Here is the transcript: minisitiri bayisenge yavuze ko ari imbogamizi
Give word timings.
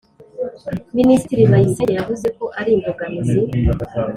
minisitiri 0.97 1.49
bayisenge 1.51 1.93
yavuze 1.99 2.27
ko 2.37 2.45
ari 2.59 2.69
imbogamizi 2.77 3.39